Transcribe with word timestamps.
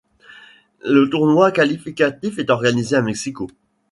Le 0.83 1.11
tournoi 1.11 1.51
qualificatif 1.51 2.39
est 2.39 2.49
organisé 2.49 2.95
à 2.95 3.03
Mexico. 3.03 3.45